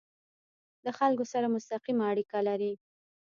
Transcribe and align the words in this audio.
له 0.85 0.91
خلکو 0.99 1.23
سره 1.33 1.53
مستقیمه 1.55 2.03
اړیکه 2.11 2.37
لري. 2.47 2.73